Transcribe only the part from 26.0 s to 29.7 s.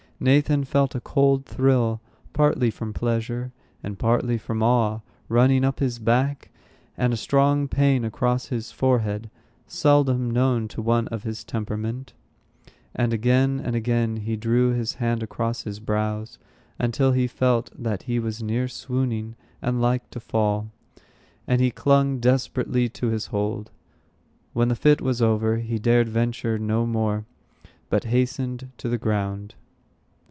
venture no more, but hastened to the ground.